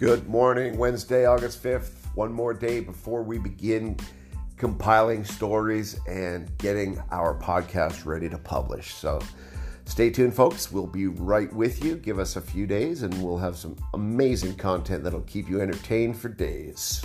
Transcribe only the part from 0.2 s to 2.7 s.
morning, Wednesday, August 5th. One more